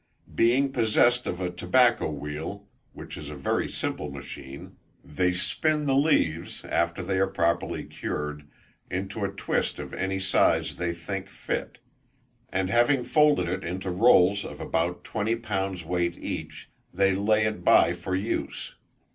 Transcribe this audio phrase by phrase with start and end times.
[0.33, 5.93] Being possessed of a tobacco wheel, which is a very simple machine, they spin the
[5.93, 8.49] leaves, after they are properly cured,
[8.89, 11.77] into a twist of any size they think fit,
[12.49, 17.63] and having folded it into rolls of about twenty pounds weight each, they lay it
[17.63, 18.73] by for use.